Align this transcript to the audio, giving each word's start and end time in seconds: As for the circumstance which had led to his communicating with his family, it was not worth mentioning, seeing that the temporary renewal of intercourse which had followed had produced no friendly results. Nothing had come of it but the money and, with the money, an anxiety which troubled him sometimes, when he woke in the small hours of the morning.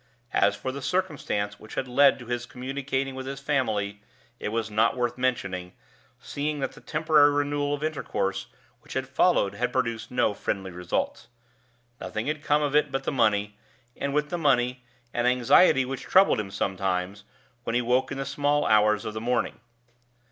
As 0.33 0.55
for 0.55 0.71
the 0.71 0.81
circumstance 0.81 1.59
which 1.59 1.75
had 1.75 1.87
led 1.87 2.17
to 2.17 2.25
his 2.25 2.47
communicating 2.47 3.13
with 3.13 3.27
his 3.27 3.39
family, 3.39 4.01
it 4.39 4.49
was 4.49 4.71
not 4.71 4.97
worth 4.97 5.15
mentioning, 5.15 5.73
seeing 6.19 6.59
that 6.59 6.71
the 6.71 6.81
temporary 6.81 7.29
renewal 7.31 7.75
of 7.75 7.83
intercourse 7.83 8.47
which 8.79 8.93
had 8.93 9.07
followed 9.07 9.53
had 9.53 9.71
produced 9.71 10.09
no 10.09 10.33
friendly 10.33 10.71
results. 10.71 11.27
Nothing 11.99 12.25
had 12.25 12.41
come 12.41 12.63
of 12.63 12.75
it 12.75 12.91
but 12.91 13.03
the 13.03 13.11
money 13.11 13.59
and, 13.95 14.11
with 14.11 14.29
the 14.31 14.39
money, 14.39 14.83
an 15.13 15.27
anxiety 15.27 15.85
which 15.85 16.01
troubled 16.01 16.39
him 16.39 16.49
sometimes, 16.49 17.23
when 17.63 17.75
he 17.75 17.81
woke 17.83 18.11
in 18.11 18.17
the 18.17 18.25
small 18.25 18.65
hours 18.65 19.05
of 19.05 19.13
the 19.13 19.21
morning. 19.21 19.59